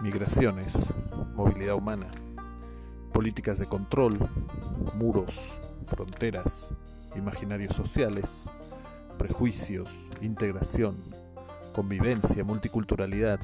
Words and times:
migraciones, 0.00 0.74
movilidad 1.34 1.74
humana, 1.74 2.06
políticas 3.12 3.58
de 3.58 3.66
control, 3.66 4.16
muros, 4.94 5.58
fronteras, 5.86 6.74
imaginarios 7.16 7.74
sociales, 7.74 8.44
prejuicios, 9.18 9.90
integración, 10.20 10.96
convivencia, 11.74 12.44
multiculturalidad. 12.44 13.40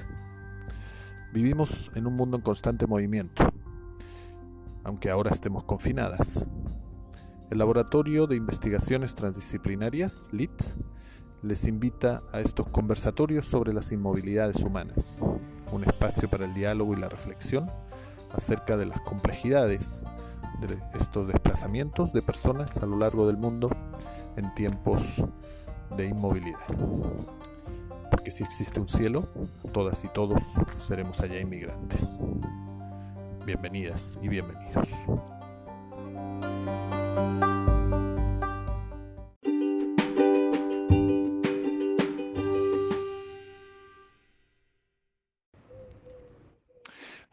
Vivimos 1.32 1.90
en 1.96 2.06
un 2.06 2.14
mundo 2.14 2.36
en 2.36 2.42
constante 2.42 2.86
movimiento, 2.86 3.44
aunque 4.84 5.10
ahora 5.10 5.32
estemos 5.32 5.64
confinadas. 5.64 6.46
El 7.50 7.58
Laboratorio 7.58 8.28
de 8.28 8.36
Investigaciones 8.36 9.16
Transdisciplinarias, 9.16 10.28
LIT, 10.30 10.62
les 11.42 11.66
invita 11.66 12.22
a 12.32 12.40
estos 12.40 12.68
conversatorios 12.68 13.44
sobre 13.46 13.74
las 13.74 13.90
inmovilidades 13.92 14.62
humanas, 14.62 15.20
un 15.74 15.84
espacio 15.84 16.28
para 16.30 16.44
el 16.44 16.54
diálogo 16.54 16.94
y 16.94 16.96
la 16.96 17.08
reflexión 17.08 17.70
acerca 18.32 18.76
de 18.76 18.86
las 18.86 19.00
complejidades 19.00 20.04
de 20.60 20.78
estos 20.98 21.26
desplazamientos 21.26 22.12
de 22.12 22.22
personas 22.22 22.76
a 22.78 22.86
lo 22.86 22.96
largo 22.96 23.26
del 23.26 23.36
mundo 23.36 23.70
en 24.36 24.54
tiempos 24.54 25.22
de 25.96 26.06
inmovilidad. 26.06 26.58
Porque 28.10 28.30
si 28.30 28.44
existe 28.44 28.80
un 28.80 28.88
cielo, 28.88 29.28
todas 29.72 30.04
y 30.04 30.08
todos 30.08 30.40
seremos 30.86 31.20
allá 31.20 31.40
inmigrantes. 31.40 32.20
Bienvenidas 33.44 34.18
y 34.22 34.28
bienvenidos. 34.28 34.88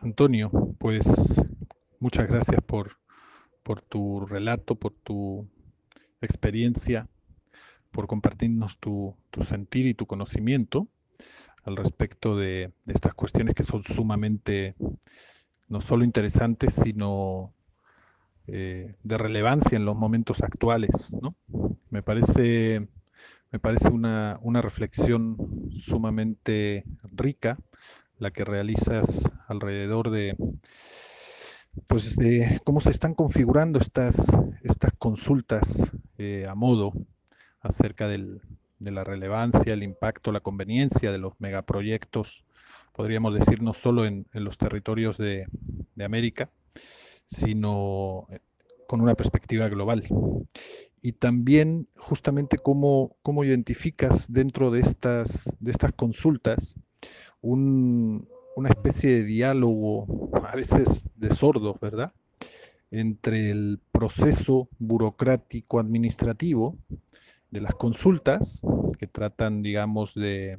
Antonio, 0.02 0.49
pues 0.80 1.05
muchas 1.99 2.27
gracias 2.27 2.60
por, 2.66 2.98
por 3.62 3.82
tu 3.82 4.26
relato, 4.26 4.74
por 4.74 4.93
tu 4.93 5.48
experiencia, 6.21 7.08
por 7.91 8.08
compartirnos 8.08 8.80
tu, 8.80 9.16
sentir 9.48 9.85
y 9.85 9.93
tu 9.93 10.08
conocimiento 10.08 10.88
al 11.66 11.77
respecto 11.77 12.35
de, 12.35 12.74
estas 12.88 13.13
cuestiones 13.13 13.54
que 13.54 13.63
son 13.63 13.84
sumamente 13.84 14.74
no 15.68 15.82
solo 15.82 16.04
interesantes, 16.04 16.74
sino 16.74 17.54
eh, 18.48 18.96
de 19.04 19.18
relevancia 19.20 19.76
en 19.76 19.86
los 19.86 19.96
momentos 19.96 20.41
actuales. 20.41 21.15
Me 21.91 22.02
parece, 22.02 22.88
me 23.52 23.60
parece 23.60 23.90
una, 23.90 24.40
una 24.41 24.63
reflexión 24.63 25.38
sumamente 25.71 26.86
rica 27.04 27.60
la 28.22 28.30
que 28.30 28.46
realizas 28.46 29.27
alrededor 29.48 30.12
de 30.12 30.38
pues 31.88 32.16
de 32.16 32.60
cómo 32.64 32.80
se 32.80 32.91
están 32.91 33.16
configurando 33.16 33.80
estas, 33.80 34.16
estas 34.62 34.91
consultas 34.98 35.91
eh, 36.20 36.46
a 36.48 36.54
modo 36.54 36.94
acerca 37.62 38.08
de 38.08 38.40
la 38.80 39.04
relevancia, 39.04 39.74
el 39.74 39.82
impacto, 39.82 40.32
la 40.32 40.42
conveniencia 40.42 41.12
de 41.12 41.18
los 41.18 41.34
megaproyectos, 41.40 42.46
podríamos 42.94 43.34
decir, 43.34 43.64
no 43.64 43.74
solo 43.74 44.05
en, 44.05 44.27
los 44.34 44.58
territorios 44.58 45.18
de, 45.18 45.48
América, 46.04 46.49
sino 47.27 48.27
eh, 48.30 48.38
con 48.88 49.02
una 49.02 49.16
perspectiva 49.16 49.68
global. 49.70 50.08
Y 51.02 51.14
también 51.14 51.88
justamente 51.98 52.58
cómo, 52.58 53.16
cómo 53.24 53.44
identificas 53.44 54.32
dentro 54.32 54.70
de 54.70 54.82
estas, 54.82 55.52
de 55.60 55.72
estas 55.72 55.94
consultas 55.94 56.76
una 57.41 58.70
especie 58.70 59.11
de 59.11 59.23
diálogo, 59.23 60.29
a 60.43 60.55
veces 60.55 61.09
de 61.15 61.34
sordos, 61.34 61.79
¿verdad? 61.79 62.13
Entre 62.91 63.51
el 63.51 63.79
proceso 63.91 64.69
burocrático 64.79 65.80
administrativo 65.80 66.78
de 67.50 67.62
las 67.62 67.74
consultas, 67.74 68.62
que 68.97 69.07
tratan, 69.07 69.62
digamos, 69.62 70.13
de 70.13 70.57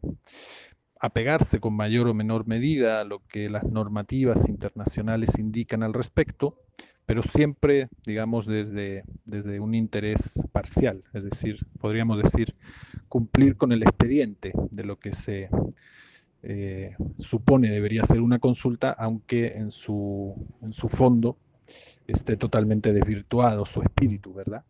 apegarse 1.00 1.58
con 1.58 1.74
mayor 1.74 2.06
o 2.06 2.14
menor 2.14 2.46
medida 2.46 3.00
a 3.00 3.04
lo 3.04 3.26
que 3.26 3.50
las 3.50 3.64
normativas 3.64 4.48
internacionales 4.48 5.38
indican 5.38 5.82
al 5.82 5.94
respecto, 5.94 6.58
pero 7.06 7.22
siempre, 7.22 7.88
digamos, 8.06 8.46
desde, 8.46 9.02
desde 9.24 9.58
un 9.58 9.74
interés 9.74 10.40
parcial, 10.52 11.02
es 11.12 11.24
decir, 11.24 11.66
podríamos 11.80 12.22
decir, 12.22 12.54
cumplir 13.08 13.56
con 13.56 13.72
el 13.72 13.82
expediente 13.82 14.52
de 14.70 14.84
lo 14.84 14.98
que 14.98 15.12
se 15.12 15.48
eh, 16.42 16.96
supone 17.18 17.70
debería 17.70 18.04
ser 18.04 18.20
una 18.20 18.38
consulta, 18.38 18.90
aunque 18.90 19.58
en 19.58 19.70
su, 19.70 20.34
en 20.60 20.72
su 20.72 20.88
fondo 20.88 21.36
esté 22.06 22.36
totalmente 22.36 22.92
desvirtuado 22.92 23.64
su 23.64 23.82
espíritu, 23.82 24.34
¿verdad? 24.34 24.64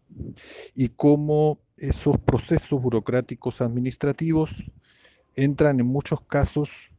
Y 0.75 0.91
cómo 0.91 1.59
esos 1.77 2.19
procesos 2.19 2.81
burocráticos 2.81 3.61
administrativos 3.61 4.71
entran 5.35 5.81
en 5.81 5.87
muchos 5.87 6.21
casos 6.21 6.91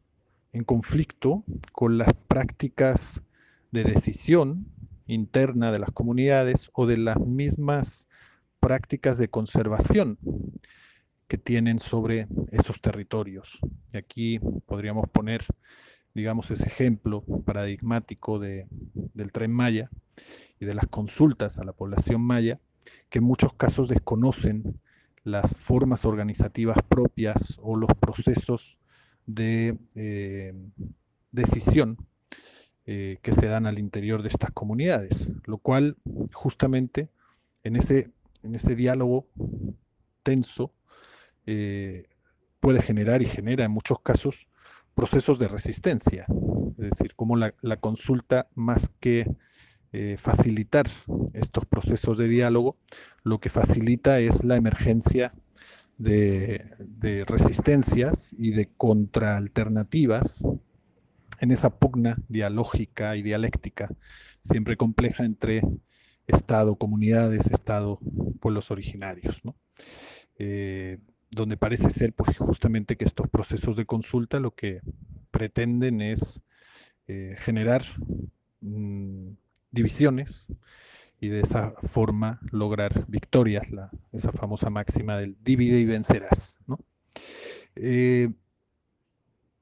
en 0.52 0.64
conflicto 0.64 1.44
con 1.72 1.98
las 1.98 2.12
prácticas 2.28 3.22
de 3.70 3.84
decisión 3.84 4.66
interna 5.06 5.70
de 5.72 5.78
las 5.78 5.90
comunidades 5.90 6.70
o 6.74 6.86
de 6.86 6.96
las 6.96 7.20
mismas 7.20 8.08
prácticas 8.60 9.18
de 9.18 9.28
conservación 9.28 10.18
que 11.28 11.38
tienen 11.38 11.78
sobre 11.78 12.26
esos 12.52 12.80
territorios. 12.80 13.58
Y 13.92 13.96
aquí 13.96 14.38
podríamos 14.66 15.08
poner, 15.08 15.44
digamos, 16.14 16.50
ese 16.50 16.66
ejemplo 16.66 17.22
paradigmático 17.44 18.38
de, 18.38 18.66
del 18.70 19.32
tren 19.32 19.52
Maya 19.52 19.90
y 20.60 20.66
de 20.66 20.74
las 20.74 20.86
consultas 20.86 21.58
a 21.58 21.64
la 21.64 21.72
población 21.72 22.20
maya, 22.20 22.60
que 23.08 23.18
en 23.18 23.24
muchos 23.24 23.54
casos 23.54 23.88
desconocen 23.88 24.80
las 25.24 25.50
formas 25.50 26.04
organizativas 26.04 26.76
propias 26.88 27.58
o 27.62 27.76
los 27.76 27.90
procesos 27.98 28.78
de 29.26 29.78
eh, 29.94 30.52
decisión 31.32 31.96
eh, 32.86 33.18
que 33.22 33.32
se 33.32 33.46
dan 33.46 33.66
al 33.66 33.78
interior 33.78 34.22
de 34.22 34.28
estas 34.28 34.50
comunidades, 34.50 35.30
lo 35.46 35.56
cual 35.58 35.96
justamente 36.32 37.08
en 37.62 37.76
ese, 37.76 38.12
en 38.42 38.54
ese 38.54 38.76
diálogo 38.76 39.26
tenso 40.22 40.72
eh, 41.46 42.08
puede 42.60 42.82
generar 42.82 43.22
y 43.22 43.26
genera 43.26 43.64
en 43.64 43.70
muchos 43.70 44.00
casos 44.00 44.48
procesos 44.94 45.38
de 45.38 45.48
resistencia. 45.48 46.26
Es 46.78 46.90
decir, 46.90 47.14
como 47.14 47.36
la, 47.36 47.52
consulta 47.80 48.48
más 48.54 48.92
que 49.00 49.26
eh, 49.92 50.16
facilitar 50.18 50.86
estos 51.32 51.66
procesos 51.66 52.18
de 52.18 52.28
diálogo, 52.28 52.76
lo 53.22 53.38
que 53.38 53.48
facilita 53.48 54.20
es 54.20 54.44
la 54.44 54.56
emergencia 54.56 55.34
de, 55.98 57.24
resistencias 57.26 58.32
y 58.32 58.50
de 58.50 58.68
contraalternativas 58.76 60.46
en 61.40 61.50
esa 61.50 61.78
pugna 61.78 62.16
dialógica 62.28 63.16
y 63.16 63.22
dialéctica, 63.22 63.88
siempre 64.40 64.76
compleja 64.76 65.24
entre 65.24 65.62
Estado, 66.26 66.76
comunidades, 66.76 67.50
Estado, 67.50 67.98
pueblos 68.40 68.70
originarios. 68.70 69.44
¿no? 69.44 69.56
Eh, 70.38 70.98
donde 71.34 71.56
parece 71.56 71.90
ser 71.90 72.12
pues, 72.12 72.38
justamente 72.38 72.96
que 72.96 73.04
estos 73.04 73.28
procesos 73.28 73.76
de 73.76 73.86
consulta 73.86 74.40
lo 74.40 74.54
que 74.54 74.80
pretenden 75.30 76.00
es 76.00 76.42
eh, 77.06 77.36
generar 77.38 77.82
mm, 78.60 79.30
divisiones 79.70 80.48
y 81.20 81.28
de 81.28 81.40
esa 81.40 81.74
forma 81.82 82.40
lograr 82.50 83.06
victorias, 83.08 83.70
la, 83.70 83.90
esa 84.12 84.32
famosa 84.32 84.70
máxima 84.70 85.16
del 85.16 85.36
divide 85.42 85.80
y 85.80 85.84
vencerás. 85.86 86.58
Eh, 87.76 88.30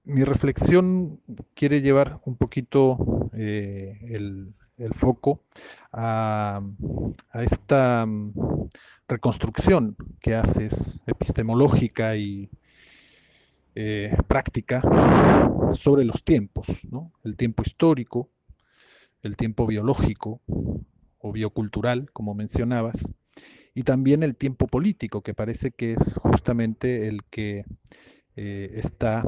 mi 0.04 0.24
reflexión 0.24 1.20
quiere 1.54 1.80
llevar 1.80 2.20
un 2.24 2.36
poquito 2.36 3.30
eh, 3.32 3.98
el, 4.08 4.54
foco 4.90 5.42
a, 5.92 6.60
esta 7.34 8.06
reconstrucción 9.08 9.96
que 10.20 10.34
haces 10.34 11.02
epistemológica 11.06 12.16
y 12.16 12.50
eh, 13.74 14.16
práctica 14.26 14.82
sobre 15.72 16.04
los 16.04 16.24
tiempos, 16.24 16.66
el 17.24 17.36
tiempo 17.36 17.62
histórico, 17.64 18.28
el 19.22 19.36
tiempo 19.36 19.66
biológico 19.66 20.40
o 21.18 21.32
biocultural, 21.32 22.10
como 22.12 22.34
mencionabas, 22.34 23.14
y 23.74 23.84
también 23.84 24.22
el 24.22 24.36
tiempo 24.36 24.66
político, 24.66 25.22
que 25.22 25.34
parece 25.34 25.70
que 25.70 25.92
es 25.92 26.16
justamente 26.16 27.08
el 27.08 27.24
que 27.24 27.64
eh, 28.36 28.70
está 28.74 29.24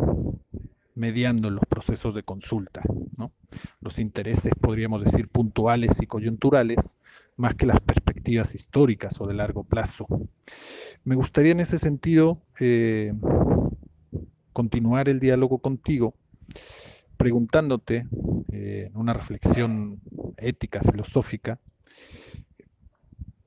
mediando 0.94 1.50
los 1.50 1.64
procesos 1.68 2.14
de 2.14 2.22
consulta, 2.22 2.82
los 3.80 3.98
intereses, 3.98 4.52
podríamos 4.60 5.04
decir, 5.04 5.28
puntuales 5.28 6.00
y 6.00 6.06
coyunturales, 6.06 6.98
más 7.36 7.54
que 7.54 7.66
las 7.66 7.80
perspectivas 7.80 8.54
históricas 8.54 9.20
o 9.20 9.26
de 9.26 9.34
largo 9.34 9.64
plazo. 9.64 10.06
Me 11.04 11.16
gustaría 11.16 11.52
en 11.52 11.60
ese 11.60 11.78
sentido 11.78 12.42
eh, 12.60 13.12
continuar 14.52 15.08
el 15.08 15.18
diálogo 15.18 15.58
contigo, 15.58 16.14
preguntándote, 17.16 18.06
eh, 18.52 18.90
en 18.90 18.96
una 18.96 19.12
reflexión 19.12 20.00
ética, 20.36 20.80
filosófica, 20.80 21.58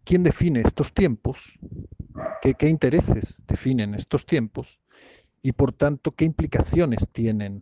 ¿quién 0.03 0.23
define 0.23 0.61
estos 0.61 0.93
tiempos? 0.93 1.57
¿Qué, 2.41 2.55
¿Qué, 2.55 2.67
intereses 2.67 3.41
definen 3.47 3.93
estos 3.93 4.25
tiempos? 4.25 4.79
Y 5.41 5.51
por 5.53 5.71
tanto, 5.71 6.13
¿qué 6.15 6.25
implicaciones 6.25 7.09
tienen 7.11 7.59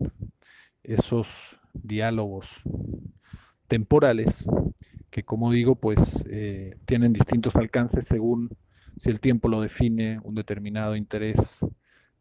esos 0.84 1.60
diálogos 1.74 2.62
temporales 3.68 4.48
que, 5.10 5.24
como 5.24 5.52
digo, 5.52 5.76
pues 5.76 6.26
eh, 6.30 6.78
tienen 6.86 7.14
distintos 7.14 7.56
alcances 7.56 8.06
según 8.06 8.50
si 8.98 9.10
el 9.10 9.20
tiempo 9.20 9.50
lo 9.50 9.62
define 9.62 10.20
un 10.24 10.36
determinado 10.36 10.96
interés 10.96 11.66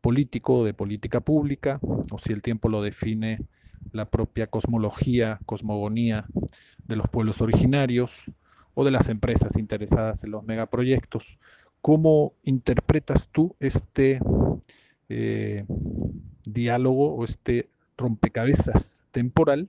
político 0.01 0.65
de 0.65 0.75
política 0.75 1.21
pública 1.21 1.81
o 1.83 2.19
si 2.19 2.33
el 2.33 2.43
tiempo 2.43 2.69
lo 2.69 2.83
define 2.83 3.39
la 3.93 4.11
propia 4.11 4.49
cosmología, 4.49 5.41
cosmogonía 5.47 6.27
de 6.85 6.97
los 6.97 7.09
pueblos 7.09 7.41
originarios 7.41 8.31
o 8.75 8.85
de 8.85 8.91
las 8.91 9.09
empresas 9.09 9.57
interesadas 9.57 10.25
en 10.25 10.33
los 10.33 10.45
megaproyectos. 10.45 11.39
¿Cómo 11.81 12.35
interpretas 12.43 13.29
tú 13.31 13.57
este 13.61 14.21
eh, 15.09 15.65
diálogo 16.45 17.15
o 17.15 17.25
este 17.25 17.71
rompecabezas 17.97 19.05
temporal 19.11 19.69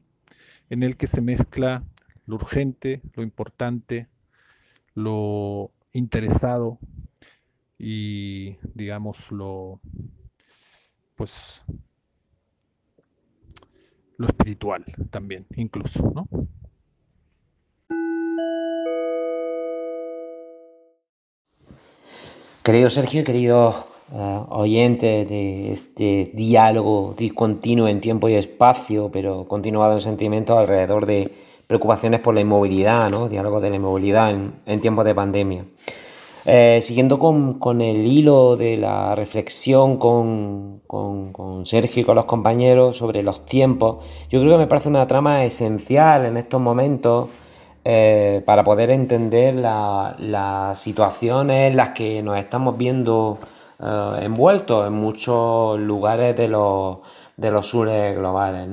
en 0.69 0.83
el 0.83 0.97
que 0.97 1.07
se 1.07 1.21
mezcla 1.21 1.83
lo 2.25 2.35
urgente, 2.35 3.01
lo 3.13 3.23
importante, 3.23 4.07
lo 4.93 5.71
interesado 5.93 6.79
y 7.77 8.57
digamos 8.73 9.31
lo 9.31 9.79
pues 11.15 11.63
lo 14.17 14.27
espiritual 14.27 14.85
también 15.11 15.45
incluso, 15.55 16.11
¿no? 16.15 16.27
Querido 22.63 22.89
Sergio, 22.89 23.23
querido 23.23 23.94
uh, 24.11 24.45
oyente 24.49 25.25
de 25.25 25.71
este 25.71 26.31
diálogo 26.33 27.15
continuo 27.33 27.87
en 27.87 28.01
tiempo 28.01 28.29
y 28.29 28.35
espacio, 28.35 29.09
pero 29.11 29.47
continuado 29.47 29.93
en 29.93 29.99
sentimientos 29.99 30.57
alrededor 30.57 31.05
de 31.05 31.31
preocupaciones 31.67 32.19
por 32.19 32.33
la 32.33 32.41
inmovilidad, 32.41 33.09
¿no? 33.09 33.27
diálogo 33.27 33.59
de 33.59 33.69
la 33.69 33.75
inmovilidad 33.77 34.31
en, 34.31 34.81
tiempos 34.81 35.05
de 35.05 35.15
pandemia. 35.15 35.65
Eh, 36.47 36.79
siguiendo 36.81 37.17
con, 37.17 37.81
el 37.81 38.05
hilo 38.05 38.55
de 38.55 38.77
la 38.77 39.15
reflexión 39.15 39.97
con, 39.97 40.81
con, 40.85 41.65
Sergio 41.65 42.03
y 42.03 42.05
con 42.05 42.15
los 42.15 42.25
compañeros 42.25 42.97
sobre 42.97 43.23
los 43.23 43.47
tiempos, 43.47 44.05
yo 44.29 44.39
creo 44.41 44.51
que 44.51 44.59
me 44.59 44.67
parece 44.67 44.89
una 44.89 45.07
trama 45.07 45.43
esencial 45.43 46.25
en 46.25 46.37
estos 46.37 46.61
momentos 46.61 47.29
eh, 47.83 48.43
para 48.45 48.63
poder 48.63 48.91
entender 48.91 49.55
las 49.55 50.79
situaciones 50.79 51.71
en 51.71 51.77
las 51.77 51.89
que 51.89 52.21
nos 52.21 52.37
estamos 52.37 52.77
viendo 52.77 53.39
eh, 53.79 54.19
envueltos 54.21 54.87
en 54.87 54.93
muchos 54.93 55.79
lugares 55.79 56.35
de 56.35 56.47
los, 56.47 56.97
de 57.37 57.51
los 57.51 57.65
sures 57.65 58.15
globales. 58.15 58.67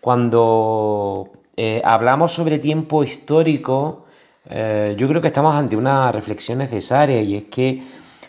Cuando 0.00 1.30
eh, 1.56 1.80
hablamos 1.84 2.32
sobre 2.32 2.58
tiempo 2.58 3.04
histórico, 3.04 4.04
yo 4.44 5.08
creo 5.08 5.22
que 5.22 5.28
estamos 5.28 5.54
ante 5.54 5.76
una 5.76 6.10
reflexión 6.10 6.58
necesaria 6.58 7.22
y 7.22 7.36
es 7.36 7.44
que 7.44 7.80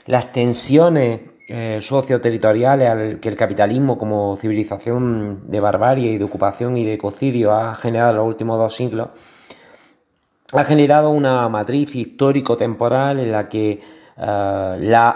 las 0.05 0.31
tensiones 0.31 1.21
socioterritoriales 1.79 3.19
que 3.19 3.29
el 3.29 3.35
capitalismo 3.35 3.97
como 3.97 4.37
civilización 4.37 5.49
de 5.49 5.59
barbarie 5.59 6.11
y 6.11 6.17
de 6.19 6.23
ocupación 6.23 6.77
y 6.77 6.85
de 6.85 6.93
ecocidio 6.93 7.51
ha 7.51 7.75
generado 7.75 8.11
en 8.11 8.17
los 8.17 8.27
últimos 8.27 8.57
dos 8.59 8.75
siglos, 8.75 9.09
ha 10.53 10.63
generado 10.65 11.09
una 11.09 11.49
matriz 11.49 11.95
histórico-temporal 11.95 13.19
en 13.19 13.31
la 13.31 13.49
que 13.49 13.79
uh, 14.17 14.77
las 14.79 15.15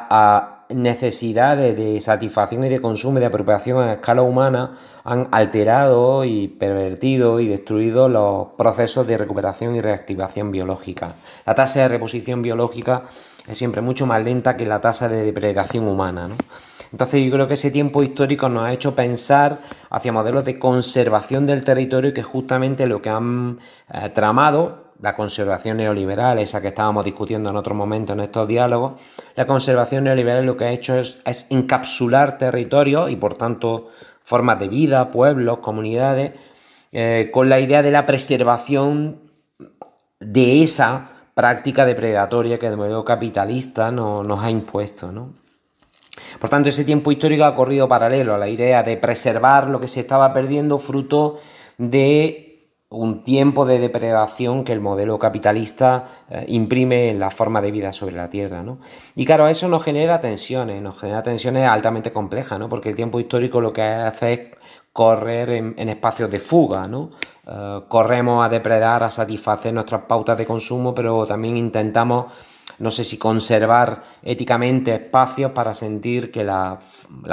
necesidades 0.70 1.78
de 1.78 2.00
satisfacción 2.02 2.64
y 2.64 2.70
de 2.70 2.82
consumo 2.82 3.18
y 3.18 3.22
de 3.22 3.28
apropiación 3.28 3.80
a 3.80 3.94
escala 3.94 4.22
humana 4.22 4.72
han 5.04 5.28
alterado 5.32 6.26
y 6.26 6.48
pervertido 6.48 7.40
y 7.40 7.48
destruido 7.48 8.10
los 8.10 8.54
procesos 8.56 9.08
de 9.08 9.18
recuperación 9.18 9.76
y 9.76 9.82
reactivación 9.82 10.52
biológica. 10.52 11.16
La 11.46 11.56
tasa 11.56 11.82
de 11.82 11.88
reposición 11.88 12.42
biológica 12.42 13.04
es 13.48 13.58
siempre 13.58 13.82
mucho 13.82 14.06
más 14.06 14.24
lenta 14.24 14.58
que 14.58 14.66
la 14.66 14.82
tasa 14.82 15.08
de 15.08 15.24
depredación 15.24 15.88
humana. 15.88 16.28
Entonces 16.92 17.24
yo 17.24 17.32
creo 17.32 17.48
que 17.48 17.56
ese 17.56 17.72
tiempo 17.72 18.04
histórico 18.04 18.50
nos 18.50 18.66
ha 18.66 18.74
hecho 18.74 18.96
pensar 18.96 19.60
hacia 19.90 20.14
modelos 20.14 20.46
de 20.46 20.60
conservación 20.60 21.46
del 21.46 21.64
territorio 21.64 22.14
que 22.14 22.24
justamente 22.24 22.86
lo 22.86 23.02
que 23.02 23.10
han 23.10 23.60
eh, 23.94 24.10
tramado 24.10 24.87
la 25.02 25.16
conservación 25.16 25.78
neoliberal, 25.78 26.40
esa 26.40 26.62
que 26.62 26.70
estábamos 26.70 27.06
discutiendo 27.06 27.50
en 27.50 27.56
otro 27.56 27.76
momento 27.76 28.14
en 28.14 28.22
estos 28.22 28.48
diálogos, 28.48 28.94
la 29.36 29.46
conservación 29.46 30.06
neoliberal 30.06 30.46
lo 30.46 30.58
que 30.58 30.66
ha 30.66 30.72
hecho 30.72 30.96
es, 30.98 31.48
encapsular 31.50 32.38
territorios 32.38 33.10
y 33.12 33.16
por 33.16 33.36
tanto 33.36 33.90
formas 34.24 34.60
de 34.60 34.68
vida, 34.68 35.12
pueblos, 35.12 35.60
comunidades, 35.60 36.34
eh, 36.92 37.30
con 37.32 37.50
la 37.50 37.60
idea 37.60 37.82
de 37.82 37.92
la 37.92 38.06
preservación 38.06 39.22
de 40.20 40.64
esa 40.64 41.12
práctica 41.34 41.86
depredatoria 41.86 42.58
que 42.58 42.70
de 42.70 42.76
modo 42.76 43.06
capitalista 43.06 43.92
nos 43.92 44.44
ha 44.44 44.50
impuesto. 44.50 45.12
Por 46.40 46.50
tanto, 46.50 46.70
ese 46.70 46.84
tiempo 46.84 47.12
histórico 47.12 47.44
ha 47.46 47.56
corrido 47.56 47.88
paralelo 47.88 48.34
a 48.34 48.38
la 48.38 48.50
idea 48.50 48.82
de 48.84 48.98
preservar 48.98 49.68
lo 49.68 49.80
que 49.80 49.88
se 49.88 50.00
estaba 50.00 50.34
perdiendo 50.34 50.80
fruto 50.80 51.38
de 51.78 52.47
un 52.90 53.24
tiempo 53.24 53.66
de 53.66 53.80
depredación 53.80 54.64
que 54.64 54.72
el 54.72 54.80
modelo 54.80 55.20
capitalista 55.20 56.06
eh, 56.30 56.46
imprime 56.48 57.10
en 57.10 57.20
la 57.20 57.30
forma 57.30 57.62
de 57.62 57.72
vida 57.72 57.92
sobre 57.92 58.16
la 58.16 58.30
Tierra. 58.30 58.64
¿no? 58.64 58.80
Y 59.16 59.26
claro, 59.26 59.48
eso 59.48 59.68
nos 59.68 59.84
genera 59.84 60.20
tensiones, 60.20 60.82
nos 60.82 61.00
genera 61.00 61.22
tensiones 61.22 61.68
altamente 61.68 62.12
complejas, 62.12 62.58
¿no? 62.58 62.70
porque 62.70 62.90
el 62.90 62.96
tiempo 62.96 63.20
histórico 63.20 63.60
lo 63.60 63.74
que 63.74 63.82
hace 63.82 64.34
es 64.34 64.42
correr 64.94 65.50
en, 65.50 65.90
espacios 65.90 66.32
de 66.32 66.40
fuga, 66.40 66.88
¿no? 66.88 67.12
Eh, 67.46 67.82
corremos 67.88 68.44
a 68.44 68.50
depredar, 68.50 69.04
a 69.04 69.12
satisfacer 69.12 69.72
nuestras 69.72 70.02
pautas 70.06 70.36
de 70.36 70.48
consumo, 70.48 70.96
pero 70.96 71.24
también 71.24 71.56
intentamos 71.56 72.34
no 72.80 72.92
sé 72.92 73.04
si 73.04 73.18
conservar 73.18 74.04
éticamente 74.22 74.94
espacios 74.94 75.52
para 75.52 75.74
sentir 75.74 76.32
que 76.32 76.44
la, 76.44 76.80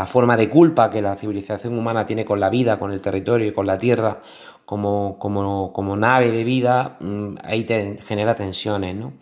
forma 0.07 0.37
de 0.37 0.49
culpa 0.49 0.89
que 0.89 1.03
la 1.03 1.17
civilización 1.17 1.79
humana 1.79 2.07
tiene 2.07 2.25
con 2.25 2.41
la 2.41 2.49
vida, 2.49 2.79
con 2.79 2.93
el 2.93 3.01
territorio 3.01 3.49
y 3.49 3.53
con 3.53 3.67
la 3.67 3.79
tierra 3.79 4.21
como, 4.65 5.19
como, 5.19 5.97
nave 5.97 6.31
de 6.31 6.45
vida, 6.45 6.97
mm, 7.01 7.35
ahí 7.43 7.65
te 7.65 7.99
genera 8.05 8.35
tensiones, 8.35 8.97
¿no? 8.97 9.13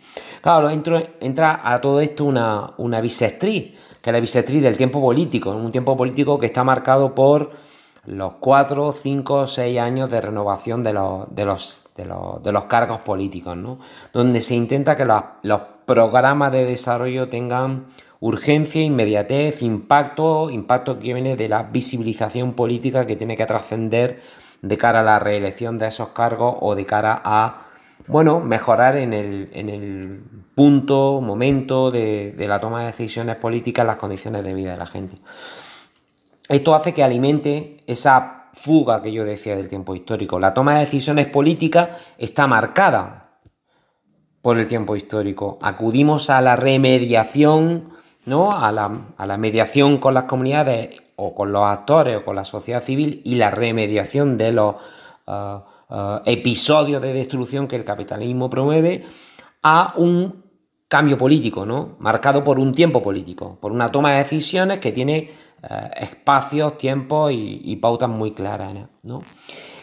Claro, 0.41 0.69
entra 0.69 1.61
a 1.63 1.81
todo 1.81 1.99
esto 1.99 2.25
una, 2.25 2.73
una 2.77 3.01
bisectriz, 3.01 3.73
que 4.01 4.09
es 4.09 4.13
la 4.13 4.19
bisectriz 4.19 4.61
del 4.61 4.77
tiempo 4.77 5.01
político, 5.01 5.51
un 5.51 5.71
tiempo 5.71 5.97
político 5.97 6.39
que 6.39 6.47
está 6.47 6.63
marcado 6.63 7.13
por 7.13 7.51
los 8.05 8.33
cuatro, 8.39 8.91
cinco, 8.91 9.47
seis 9.47 9.79
años 9.79 10.09
de 10.09 10.19
renovación 10.19 10.83
de 10.83 10.93
los, 10.93 11.33
de 11.33 11.45
los, 11.45 11.91
de 11.95 12.51
los, 12.51 12.65
cargos 12.65 12.99
políticos, 12.99 13.55
¿no? 13.55 13.79
Donde 14.11 14.41
se 14.41 14.55
intenta 14.55 14.97
que 14.97 15.05
los, 15.05 15.21
los 15.43 15.61
programas 15.85 16.51
de 16.51 16.65
desarrollo 16.65 17.29
tengan 17.29 17.85
urgencia, 18.19 18.81
inmediatez, 18.81 19.61
impacto, 19.61 20.49
impacto 20.49 20.97
que 20.97 21.13
viene 21.13 21.35
de 21.35 21.49
la 21.49 21.63
visibilización 21.63 22.53
política 22.53 23.05
que 23.05 23.15
tiene 23.15 23.35
que 23.35 23.45
trascender 23.45 24.21
de 24.63 24.77
cara 24.77 25.01
a 25.01 25.03
la 25.03 25.19
reelección 25.19 25.77
de 25.77 25.87
esos 25.87 26.09
cargos 26.09 26.55
o 26.61 26.73
de 26.73 26.85
cara 26.85 27.21
a, 27.23 27.67
bueno, 28.07 28.39
mejorar 28.39 28.95
en 28.95 29.13
el, 29.13 30.23
punto, 30.55 31.19
momento 31.19 31.91
de, 31.91 32.33
la 32.37 32.59
toma 32.59 32.81
de 32.81 32.87
decisiones 32.87 33.35
políticas 33.35 33.85
las 33.85 33.97
condiciones 33.97 34.43
de 34.43 34.53
vida 34.53 34.71
de 34.71 34.77
la 34.77 34.85
gente. 34.85 35.17
Esto 36.47 36.75
hace 36.75 36.93
que 36.93 37.03
alimente 37.03 37.77
esa 37.87 38.49
fuga 38.53 39.01
que 39.01 39.11
yo 39.11 39.25
decía 39.25 39.55
del 39.55 39.67
tiempo 39.67 39.95
histórico. 39.95 40.39
La 40.39 40.53
toma 40.53 40.75
de 40.75 40.81
decisiones 40.81 41.27
políticas 41.27 41.89
está 42.17 42.47
marcada 42.47 43.39
por 44.41 44.57
el 44.57 44.67
tiempo 44.67 44.95
histórico. 44.95 45.57
Acudimos 45.61 46.29
a 46.29 46.39
la 46.41 46.55
remediación, 46.55 47.89
¿no? 48.25 48.51
A 48.51 48.71
la, 48.71 48.91
a 49.17 49.25
la 49.25 49.37
mediación 49.37 49.97
con 49.97 50.13
las 50.13 50.25
comunidades 50.25 51.01
o 51.15 51.33
con 51.33 51.51
los 51.51 51.63
actores 51.63 52.17
o 52.17 52.25
con 52.25 52.35
la 52.35 52.45
sociedad 52.45 52.83
civil 52.83 53.21
y 53.23 53.35
la 53.35 53.51
remediación 53.51 54.37
de 54.37 54.51
los 54.51 54.75
uh, 55.27 55.31
uh, 55.31 56.21
episodios 56.25 57.01
de 57.01 57.13
destrucción 57.13 57.67
que 57.67 57.75
el 57.75 57.83
capitalismo 57.83 58.49
promueve 58.49 59.05
a 59.61 59.93
un 59.97 60.43
cambio 60.87 61.17
político, 61.17 61.65
¿no? 61.65 61.95
Marcado 61.99 62.43
por 62.43 62.59
un 62.59 62.73
tiempo 62.73 63.01
político, 63.01 63.57
por 63.59 63.71
una 63.71 63.89
toma 63.89 64.11
de 64.11 64.17
decisiones 64.19 64.79
que 64.79 64.91
tiene 64.91 65.31
uh, 65.63 65.89
espacios, 65.95 66.77
tiempos 66.77 67.31
y, 67.33 67.75
pautas 67.77 68.09
muy 68.09 68.31
claras, 68.31 68.73
¿no? 69.01 69.21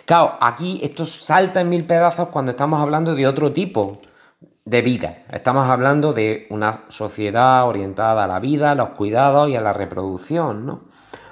Claro, 0.05 0.35
aquí 0.41 0.81
esto 0.83 1.05
salta 1.05 1.61
en 1.61 1.69
mil 1.69 1.85
pedazos 1.85 2.29
cuando 2.29 2.51
estamos 2.51 2.81
hablando 2.81 3.15
de 3.15 3.27
otro 3.27 3.53
tipo 3.53 4.01
de 4.65 4.83
vida. 4.83 5.25
Estamos 5.33 5.69
hablando 5.69 6.13
de 6.13 6.47
una 6.51 6.85
sociedad 6.89 7.67
orientada 7.67 8.25
a 8.25 8.27
la 8.27 8.41
vida, 8.41 8.73
a 8.73 8.75
los 8.75 8.91
cuidados 8.91 9.49
y 9.51 9.57
a 9.57 9.61
la 9.61 9.73
reproducción, 9.73 10.67
¿no? 10.67 10.81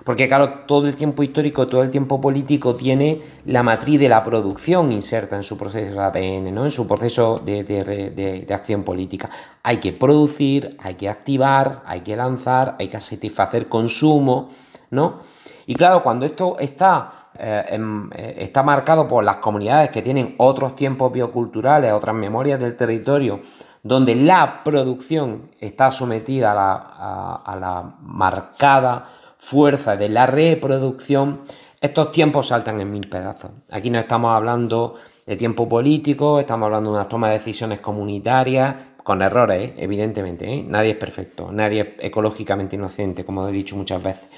Porque 0.08 0.26
claro, 0.26 0.60
todo 0.66 0.88
el 0.88 0.94
tiempo 0.94 1.22
histórico, 1.22 1.66
todo 1.66 1.82
el 1.82 1.90
tiempo 1.90 2.18
político 2.18 2.74
tiene 2.74 3.20
la 3.44 3.62
matriz 3.62 4.00
de 4.00 4.08
la 4.08 4.22
producción 4.22 4.90
inserta 4.90 5.36
en 5.36 5.42
su 5.42 5.58
proceso 5.58 5.92
de 5.92 6.00
ADN, 6.00 6.54
¿no? 6.54 6.64
en 6.64 6.70
su 6.70 6.86
proceso 6.86 7.38
de, 7.44 7.62
de, 7.62 8.54
acción 8.54 8.84
política. 8.84 9.28
Hay 9.62 9.76
que 9.76 9.92
producir, 9.92 10.78
hay 10.80 10.94
que 10.94 11.10
activar, 11.10 11.82
hay 11.84 12.00
que 12.00 12.16
lanzar, 12.16 12.74
hay 12.78 12.88
que 12.88 12.98
satisfacer 12.98 13.68
consumo, 13.68 14.48
¿no? 14.90 15.20
Y 15.66 15.74
claro, 15.74 16.02
cuando 16.02 16.24
esto 16.24 16.56
está, 16.58 17.17
eh, 17.38 17.78
eh, 18.14 18.34
está 18.38 18.62
marcado 18.62 19.06
por 19.06 19.24
las 19.24 19.36
comunidades 19.36 19.90
que 19.90 20.02
tienen 20.02 20.34
otros 20.38 20.76
tiempos 20.76 21.12
bioculturales, 21.12 21.92
otras 21.92 22.14
memorias 22.14 22.60
del 22.60 22.76
territorio, 22.76 23.40
donde 23.82 24.14
la 24.14 24.62
producción 24.64 25.50
está 25.60 25.90
sometida 25.90 26.52
a 26.52 27.56
la 27.60 27.96
marcada 28.00 29.06
fuerza 29.38 29.96
de 29.96 30.08
la 30.08 30.26
reproducción, 30.26 31.40
estos 31.80 32.10
tiempos 32.10 32.48
saltan 32.48 32.80
en 32.80 32.90
mil 32.90 33.08
pedazos. 33.08 33.52
Aquí 33.70 33.88
no 33.88 33.98
estamos 34.00 34.32
hablando 34.32 34.96
de 35.24 35.36
tiempo 35.36 35.68
político, 35.68 36.40
estamos 36.40 36.66
hablando 36.66 36.90
de 36.90 36.96
una 36.96 37.08
toma 37.08 37.28
de 37.28 37.34
decisiones 37.34 37.80
comunitarias, 37.80 38.74
con 39.08 39.22
errores, 39.22 39.70
¿eh? 39.70 39.74
evidentemente. 39.78 40.62
Nadie 40.64 40.90
es 40.90 40.96
perfecto, 40.98 41.50
nadie 41.50 41.80
es 41.80 41.88
ecológicamente 42.06 42.76
inocente, 42.76 43.24
como 43.24 43.48
he 43.48 43.52
dicho 43.52 43.74
muchas 43.74 44.02
veces, 44.02 44.28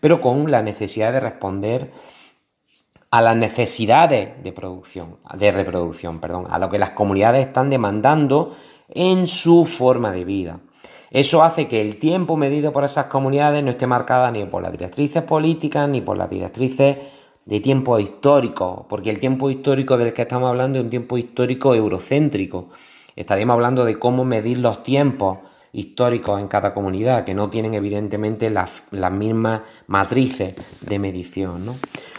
pero 0.00 0.20
con 0.20 0.50
la 0.50 0.60
necesidad 0.60 1.12
de 1.12 1.20
responder 1.20 1.92
a 3.10 3.22
las 3.22 3.36
necesidades 3.36 4.42
de 4.42 4.52
producción, 4.52 5.16
de 5.34 5.50
reproducción, 5.50 6.20
perdón, 6.20 6.46
a 6.50 6.58
lo 6.58 6.68
que 6.68 6.78
las 6.78 6.90
comunidades 6.90 7.46
están 7.46 7.70
demandando 7.70 8.54
en 8.88 9.26
su 9.26 9.64
forma 9.64 10.12
de 10.12 10.24
vida. 10.24 10.60
Eso 11.10 11.42
hace 11.42 11.68
que 11.68 11.80
el 11.80 11.98
tiempo 11.98 12.36
medido 12.36 12.70
por 12.70 12.84
esas 12.84 13.06
comunidades 13.06 13.64
no 13.64 13.70
esté 13.70 13.86
marcada 13.86 14.30
ni 14.30 14.44
por 14.44 14.62
las 14.62 14.72
directrices 14.72 15.22
políticas 15.22 15.88
ni 15.88 16.02
por 16.02 16.18
las 16.18 16.28
directrices 16.28 16.98
de 17.46 17.60
tiempo 17.60 17.98
histórico, 17.98 18.84
porque 18.90 19.08
el 19.08 19.18
tiempo 19.18 19.48
histórico 19.48 19.96
del 19.96 20.12
que 20.12 20.22
estamos 20.22 20.50
hablando 20.50 20.78
es 20.78 20.84
un 20.84 20.90
tiempo 20.90 21.16
histórico 21.16 21.74
eurocéntrico. 21.74 22.68
Estaríamos 23.16 23.54
hablando 23.54 23.86
de 23.86 23.98
cómo 23.98 24.26
medir 24.26 24.58
los 24.58 24.82
tiempos 24.82 25.38
históricos 25.72 26.40
en 26.40 26.48
cada 26.48 26.74
comunidad, 26.74 27.24
que 27.24 27.34
no 27.34 27.48
tienen 27.48 27.74
evidentemente 27.74 28.50
las, 28.50 28.82
mismas 29.12 29.62
matrices 29.86 30.54
de 30.82 30.98
medición. 30.98 31.74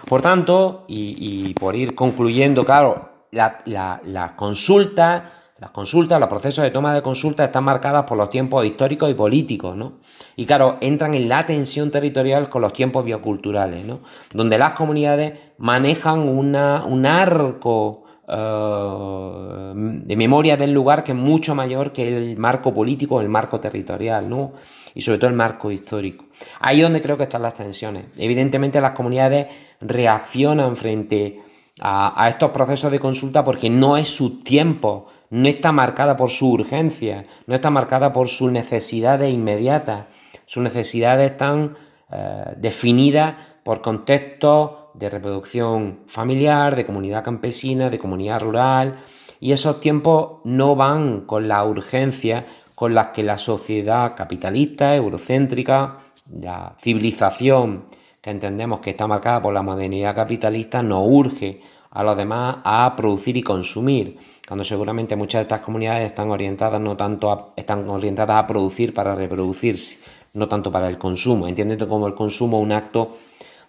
Por 0.10 0.22
tanto, 0.22 0.86
y, 0.88 1.54
por 1.54 1.76
ir 1.76 1.96
concluyendo, 1.96 2.66
claro, 2.66 3.10
la, 3.32 3.62
la 4.04 4.36
consulta 4.36 5.40
las 5.60 5.72
consultas, 5.72 6.22
los 6.22 6.30
procesos 6.30 6.64
de 6.64 6.72
toma 6.72 6.94
de 6.94 7.02
consulta 7.02 7.44
están 7.44 7.66
marcadas 7.66 8.06
por 8.06 8.18
los 8.18 8.30
tiempos 8.30 8.66
históricos 8.66 9.12
y 9.12 9.14
políticos, 9.14 9.76
¿no? 9.76 9.94
Y 10.38 10.46
claro, 10.46 10.78
entran 10.80 11.14
en 11.16 11.28
la 11.28 11.46
tensión 11.46 11.92
territorial 11.92 12.48
con 12.48 12.62
los 12.62 12.72
tiempos 12.72 13.04
bioculturales, 13.04 13.84
¿no? 13.84 14.00
Donde 14.32 14.58
las 14.58 14.72
comunidades 14.72 15.38
manejan 15.58 16.20
una, 16.20 16.86
un 16.86 17.06
arco 17.06 18.06
eh, 18.30 19.72
de 19.76 20.16
memoria 20.16 20.56
del 20.56 20.72
lugar 20.72 21.04
que 21.04 21.12
es 21.14 21.18
mucho 21.18 21.56
mayor 21.56 21.92
que 21.92 22.08
el 22.08 22.38
marco 22.38 22.74
político, 22.74 23.22
el 23.22 23.30
marco 23.30 23.60
territorial, 23.60 24.30
¿no? 24.30 24.52
Y 24.94 25.02
sobre 25.02 25.20
todo 25.20 25.30
el 25.30 25.36
marco 25.36 25.72
histórico. 25.72 26.26
Ahí 26.60 26.78
es 26.78 26.84
donde 26.84 27.02
creo 27.02 27.18
que 27.18 27.24
están 27.24 27.42
las 27.42 27.54
tensiones. 27.54 28.06
Evidentemente 28.18 28.82
las 28.82 28.92
comunidades 28.92 29.48
reaccionan 29.82 30.76
frente 30.76 31.42
a, 31.82 32.28
estos 32.30 32.52
procesos 32.52 32.92
de 32.92 33.00
consulta 33.00 33.44
porque 33.44 33.70
no 33.70 33.98
es 33.98 34.10
su 34.10 34.40
tiempo 34.44 35.08
no 35.30 35.48
está 35.48 35.72
marcada 35.72 36.16
por 36.16 36.32
su 36.32 36.52
urgencia, 36.52 37.26
no 37.46 37.56
está 37.56 37.70
marcada 37.70 38.12
por 38.14 38.28
sus 38.30 38.52
necesidades 38.52 39.32
inmediatas. 39.32 40.08
Sus 40.46 40.64
necesidades 40.64 41.32
están 41.32 41.78
eh, 42.12 42.54
definidas 42.58 43.36
por 43.64 43.82
contextos 43.82 44.72
de 45.00 45.10
reproducción 45.10 46.02
familiar, 46.08 46.76
de 46.76 46.86
comunidad 46.86 47.24
campesina, 47.24 47.90
de 47.90 47.98
comunidad 47.98 48.42
rural, 48.42 48.98
y 49.40 49.54
esos 49.54 49.80
tiempos 49.80 50.42
no 50.44 50.76
van 50.76 51.22
con 51.22 51.48
la 51.48 51.64
urgencia 51.64 52.46
con 52.76 52.94
las 52.94 53.08
que 53.08 53.24
la 53.24 53.38
sociedad 53.38 54.16
capitalista, 54.16 54.96
eurocéntrica, 54.96 56.00
la 56.30 56.76
civilización 56.80 57.86
que 58.22 58.32
entendemos 58.32 58.82
que 58.82 58.90
está 58.92 59.08
marcada 59.08 59.42
por 59.42 59.54
la 59.54 59.62
modernidad 59.62 60.16
capitalista, 60.16 60.84
nos 60.84 61.04
urge 61.08 61.62
a 61.92 62.04
los 62.04 62.18
demás 62.18 62.58
a 62.64 62.94
producir 62.96 63.38
y 63.38 63.42
consumir 63.42 64.18
cuando 64.48 64.64
seguramente 64.64 65.16
muchas 65.16 65.40
de 65.40 65.44
estas 65.44 65.62
comunidades 65.62 66.08
están 66.08 66.30
orientadas 66.30 66.80
no 66.80 66.98
tanto 66.98 67.32
a, 67.32 67.50
están 67.56 67.88
orientadas 67.90 68.44
a 68.44 68.48
producir 68.48 68.94
para 68.94 69.16
reproducirse, 69.16 70.00
no 70.34 70.48
tanto 70.48 70.72
para 70.72 70.90
el 70.90 70.98
consumo, 70.98 71.48
entiéndete 71.48 71.88
como 71.88 72.08
el 72.08 72.14
consumo 72.14 72.60
un 72.60 72.72
acto 72.72 73.12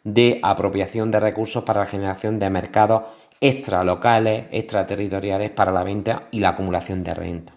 de 0.04 0.40
apropiación 0.42 1.11
de 1.11 1.21
recursos 1.21 1.64
para 1.64 1.80
la 1.80 1.87
generación 1.87 2.38
de 2.38 2.50
mercados 2.50 3.02
extralocales, 3.40 4.47
extraterritoriales 4.50 5.50
para 5.50 5.73
la 5.73 5.83
venta 5.83 6.28
y 6.30 6.40
la 6.40 6.50
acumulación 6.50 7.02
de 7.02 7.14
renta. 7.14 7.54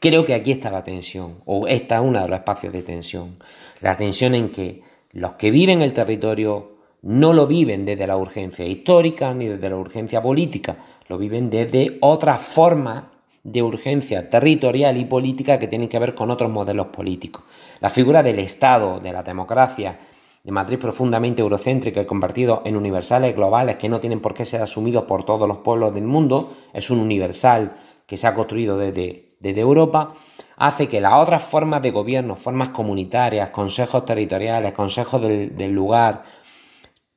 Creo 0.00 0.24
que 0.24 0.34
aquí 0.34 0.50
está 0.50 0.70
la 0.70 0.84
tensión, 0.84 1.40
o 1.44 1.66
esta 1.66 1.96
es 1.96 2.02
uno 2.02 2.20
de 2.22 2.28
los 2.28 2.38
espacios 2.38 2.72
de 2.72 2.82
tensión. 2.82 3.36
La 3.80 3.96
tensión 3.96 4.34
en 4.34 4.50
que 4.50 4.82
los 5.12 5.34
que 5.34 5.50
viven 5.50 5.82
el 5.82 5.92
territorio 5.92 6.78
no 7.02 7.32
lo 7.32 7.46
viven 7.46 7.84
desde 7.84 8.06
la 8.06 8.16
urgencia 8.16 8.66
histórica 8.66 9.32
ni 9.32 9.46
desde 9.46 9.70
la 9.70 9.76
urgencia 9.76 10.20
política, 10.20 10.76
lo 11.08 11.16
viven 11.16 11.48
desde 11.48 11.96
otras 12.00 12.42
formas 12.42 13.04
de 13.44 13.62
urgencia 13.62 14.28
territorial 14.28 14.96
y 14.98 15.04
política 15.04 15.58
que 15.58 15.68
tienen 15.68 15.88
que 15.88 15.98
ver 15.98 16.14
con 16.14 16.30
otros 16.30 16.50
modelos 16.50 16.88
políticos. 16.88 17.44
La 17.80 17.88
figura 17.88 18.22
del 18.22 18.40
Estado, 18.40 19.00
de 19.00 19.12
la 19.12 19.22
democracia, 19.22 19.96
de 20.44 20.52
matriz 20.52 20.78
profundamente 20.78 21.42
eurocéntrica 21.42 22.00
y 22.00 22.06
convertido 22.06 22.62
en 22.64 22.76
universales 22.76 23.34
globales 23.34 23.76
que 23.76 23.88
no 23.88 24.00
tienen 24.00 24.20
por 24.20 24.34
qué 24.34 24.44
ser 24.44 24.62
asumidos 24.62 25.04
por 25.04 25.24
todos 25.24 25.46
los 25.46 25.58
pueblos 25.58 25.94
del 25.94 26.04
mundo, 26.04 26.54
es 26.72 26.90
un 26.90 27.00
universal 27.00 27.76
que 28.06 28.16
se 28.16 28.26
ha 28.26 28.34
construido 28.34 28.78
desde, 28.78 29.26
Europa, 29.42 30.14
hace 30.56 30.88
que 30.88 31.00
las 31.00 31.14
otras 31.14 31.42
formas 31.42 31.82
de 31.82 31.90
gobierno, 31.90 32.34
formas 32.36 32.70
comunitarias, 32.70 33.50
consejos 33.50 34.04
territoriales, 34.04 34.72
consejos 34.72 35.20
del, 35.22 35.56
del 35.56 35.72
lugar, 35.72 36.24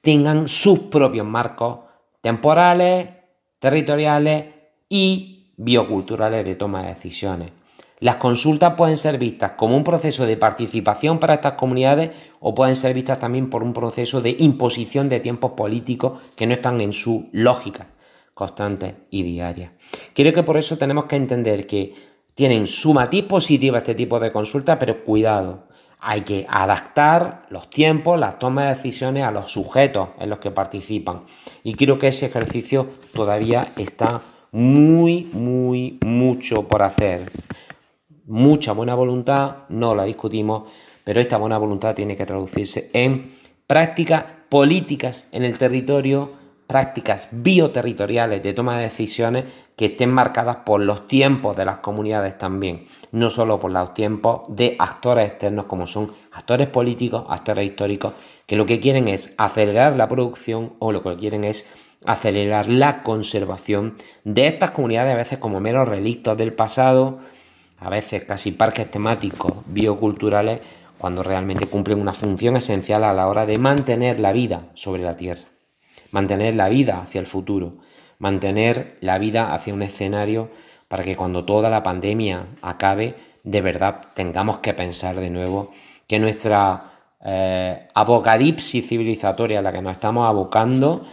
tengan 0.01 0.47
sus 0.47 0.79
propios 0.79 1.25
marcos 1.25 1.79
temporales, 2.19 3.09
territoriales 3.59 4.53
y 4.89 5.53
bioculturales 5.57 6.43
de 6.43 6.55
toma 6.55 6.83
de 6.83 6.89
decisiones. 6.89 7.60
Las 8.01 8.15
consultas 8.15 8.73
pueden 8.73 8.97
ser 8.97 9.19
vistas 9.19 9.51
como 9.51 9.77
un 9.77 9.83
proceso 9.83 10.25
de 10.25 10.35
participación 10.35 11.19
para 11.19 11.35
estas 11.35 11.53
comunidades 11.53 12.09
o 12.39 12.55
pueden 12.55 12.75
ser 12.75 12.95
vistas 12.95 13.19
también 13.19 13.47
por 13.47 13.61
un 13.61 13.73
proceso 13.73 14.21
de 14.21 14.35
imposición 14.39 15.07
de 15.07 15.19
tiempos 15.19 15.51
políticos 15.51 16.19
que 16.35 16.47
no 16.47 16.55
están 16.55 16.81
en 16.81 16.93
su 16.93 17.29
lógica 17.31 17.89
constante 18.33 18.95
y 19.11 19.21
diaria. 19.21 19.73
Creo 20.15 20.33
que 20.33 20.41
por 20.41 20.57
eso 20.57 20.79
tenemos 20.79 21.05
que 21.05 21.15
entender 21.15 21.67
que 21.67 21.93
tienen 22.33 22.65
su 22.65 22.91
matiz 22.91 23.25
este 23.37 23.93
tipo 23.93 24.19
de 24.19 24.31
consultas, 24.31 24.77
pero 24.79 25.03
cuidado, 25.03 25.65
hay 25.99 26.21
que 26.21 26.47
adaptar 26.49 27.43
los 27.51 27.69
tiempos, 27.69 28.19
las 28.19 28.39
tomas 28.39 28.63
de 28.63 28.75
decisiones 28.77 29.25
a 29.25 29.31
los 29.31 29.51
sujetos 29.51 30.09
en 30.19 30.31
los 30.31 30.39
que 30.39 30.49
participan. 30.49 31.21
Y 31.63 31.75
creo 31.75 31.99
que 31.99 32.07
ese 32.07 32.25
ejercicio 32.25 32.89
todavía 33.13 33.67
está 33.77 34.21
muy, 34.51 35.29
muy, 35.33 35.99
mucho 36.03 36.67
por 36.67 36.81
hacer. 36.81 37.31
Mucha 38.25 38.73
buena 38.73 38.93
voluntad, 38.93 39.67
no 39.69 39.95
la 39.95 40.03
discutimos, 40.03 40.71
pero 41.03 41.19
esta 41.19 41.37
buena 41.37 41.57
voluntad 41.57 41.95
tiene 41.95 42.15
que 42.15 42.25
traducirse 42.25 42.91
en 42.93 43.35
prácticas 43.65 44.25
políticas 44.47 45.27
en 45.31 45.43
el 45.43 45.57
territorio, 45.57 46.29
prácticas 46.67 47.29
bioterritoriales 47.31 48.43
de 48.43 48.53
toma 48.53 48.77
de 48.77 48.83
decisiones 48.83 49.45
que 49.75 49.85
estén 49.85 50.11
marcadas 50.11 50.57
por 50.57 50.81
los 50.81 51.07
tiempos 51.07 51.57
de 51.57 51.65
las 51.65 51.79
comunidades 51.79 52.37
también, 52.37 52.85
no 53.11 53.29
solo 53.29 53.59
por 53.59 53.71
los 53.71 53.93
tiempos 53.93 54.41
de 54.49 54.75
actores 54.77 55.31
externos 55.31 55.65
como 55.65 55.87
son 55.87 56.11
actores 56.31 56.67
políticos, 56.67 57.25
actores 57.27 57.65
históricos, 57.65 58.13
que 58.45 58.55
lo 58.55 58.65
que 58.65 58.79
quieren 58.79 59.07
es 59.07 59.33
acelerar 59.37 59.95
la 59.95 60.07
producción 60.07 60.73
o 60.79 60.91
lo 60.91 61.01
que 61.01 61.15
quieren 61.15 61.43
es 61.43 61.67
acelerar 62.05 62.69
la 62.69 63.03
conservación 63.03 63.95
de 64.23 64.47
estas 64.47 64.71
comunidades 64.71 65.13
a 65.13 65.17
veces 65.17 65.39
como 65.39 65.59
meros 65.59 65.87
relictos 65.87 66.37
del 66.37 66.53
pasado, 66.53 67.19
a 67.81 67.89
veces 67.89 68.23
casi 68.23 68.51
parques 68.51 68.89
temáticos 68.89 69.51
bioculturales, 69.65 70.61
cuando 70.97 71.23
realmente 71.23 71.65
cumplen 71.65 71.99
una 71.99 72.13
función 72.13 72.55
esencial 72.55 73.03
a 73.03 73.13
la 73.13 73.27
hora 73.27 73.45
de 73.45 73.57
mantener 73.57 74.19
la 74.19 74.31
vida 74.31 74.67
sobre 74.75 75.03
la 75.03 75.17
Tierra, 75.17 75.41
mantener 76.11 76.55
la 76.55 76.69
vida 76.69 77.01
hacia 77.01 77.19
el 77.19 77.27
futuro. 77.27 77.73
Mantener 78.21 78.97
la 79.01 79.17
vida 79.17 79.51
hacia 79.51 79.73
un 79.73 79.81
escenario 79.81 80.47
para 80.87 81.03
que 81.03 81.15
cuando 81.15 81.43
toda 81.43 81.71
la 81.71 81.81
pandemia 81.81 82.45
acabe, 82.61 83.15
de 83.43 83.61
verdad 83.61 84.05
tengamos 84.13 84.59
que 84.59 84.75
pensar 84.75 85.15
de 85.15 85.31
nuevo 85.31 85.71
que 86.05 86.19
nuestra 86.19 86.83
eh, 87.25 87.87
apocalipsis 87.95 88.87
civilizatoria 88.87 89.57
a 89.57 89.63
la 89.63 89.73
que 89.73 89.81
nos 89.81 89.93
estamos 89.93 90.29
abocando 90.29 91.03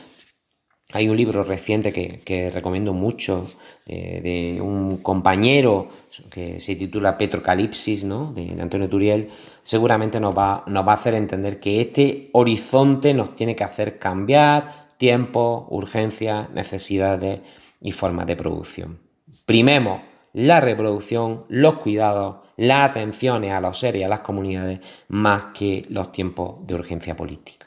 Hay 0.94 1.06
un 1.06 1.18
libro 1.18 1.44
reciente 1.44 1.92
que, 1.92 2.50
recomiendo 2.50 2.94
mucho 2.94 3.46
de, 3.84 4.58
un 4.62 5.02
compañero 5.02 5.88
que 6.30 6.60
se 6.60 6.76
titula 6.76 7.18
Petrocalipsis, 7.18 8.04
¿no? 8.04 8.32
de, 8.32 8.56
Antonio 8.58 8.88
Turiel. 8.88 9.28
Seguramente 9.62 10.18
nos 10.18 10.36
va, 10.36 10.64
nos 10.66 10.86
va 10.86 10.92
a 10.92 10.94
hacer 10.94 11.14
entender 11.14 11.60
que 11.60 11.82
este 11.82 12.30
horizonte 12.32 13.12
nos 13.12 13.36
tiene 13.36 13.54
que 13.54 13.64
hacer 13.64 13.98
cambiar 13.98 14.88
tiempo, 14.96 15.66
urgencias, 15.70 16.48
necesidades 16.50 17.40
y 17.82 17.92
formas 17.92 18.26
de 18.26 18.36
producción. 18.36 18.98
Primemos 19.44 20.00
la 20.32 20.60
reproducción, 20.60 21.44
los 21.48 21.76
cuidados, 21.76 22.36
las 22.56 22.90
atenciones 22.90 23.52
a 23.52 23.60
los 23.60 23.78
seres 23.78 24.00
y 24.00 24.04
a 24.04 24.08
las 24.08 24.20
comunidades, 24.20 24.80
más 25.08 25.46
que 25.52 25.84
los 25.90 26.12
tiempos 26.12 26.66
de 26.66 26.74
urgencia 26.74 27.14
política. 27.14 27.66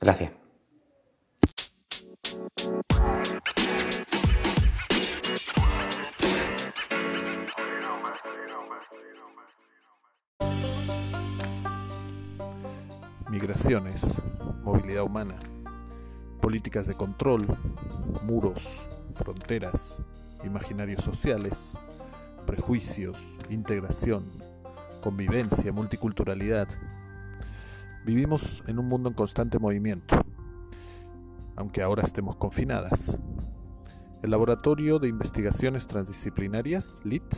Gracias. 0.00 0.41
Migraciones, 13.28 14.02
movilidad 14.62 15.02
humana, 15.02 15.34
políticas 16.40 16.86
de 16.86 16.94
control, 16.94 17.48
muros, 18.22 18.86
fronteras, 19.14 20.00
imaginarios 20.44 21.02
sociales, 21.02 21.72
prejuicios, 22.46 23.18
integración, 23.50 24.30
convivencia, 25.02 25.72
multiculturalidad. 25.72 26.68
Vivimos 28.04 28.62
en 28.68 28.78
un 28.78 28.86
mundo 28.86 29.08
en 29.08 29.16
constante 29.16 29.58
movimiento, 29.58 30.21
aunque 31.56 31.82
ahora 31.82 32.02
estemos 32.02 32.36
confinadas. 32.36 33.18
El 34.22 34.30
Laboratorio 34.30 34.98
de 34.98 35.08
Investigaciones 35.08 35.86
Transdisciplinarias, 35.86 37.00
LIT, 37.04 37.34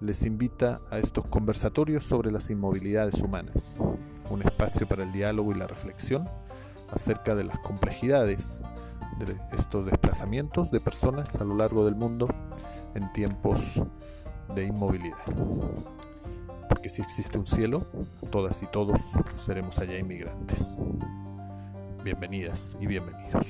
les 0.00 0.24
invita 0.24 0.80
a 0.90 0.98
estos 0.98 1.26
conversatorios 1.26 2.04
sobre 2.04 2.30
las 2.30 2.50
inmovilidades 2.50 3.20
humanas, 3.20 3.80
un 4.30 4.42
espacio 4.42 4.86
para 4.86 5.02
el 5.02 5.12
diálogo 5.12 5.52
y 5.52 5.58
la 5.58 5.66
reflexión 5.66 6.28
acerca 6.90 7.34
de 7.34 7.44
las 7.44 7.58
complejidades 7.58 8.62
de 9.18 9.36
estos 9.52 9.84
desplazamientos 9.84 10.70
de 10.70 10.80
personas 10.80 11.34
a 11.36 11.44
lo 11.44 11.56
largo 11.56 11.84
del 11.84 11.96
mundo 11.96 12.28
en 12.94 13.12
tiempos 13.12 13.82
de 14.54 14.64
inmovilidad. 14.64 15.24
Porque 16.68 16.88
si 16.88 17.02
existe 17.02 17.38
un 17.38 17.46
cielo, 17.46 17.86
todas 18.30 18.62
y 18.62 18.66
todos 18.66 19.00
seremos 19.44 19.78
allá 19.78 19.98
inmigrantes. 19.98 20.78
Bienvenidas 22.02 22.76
y 22.80 22.86
bienvenidos. 22.86 23.46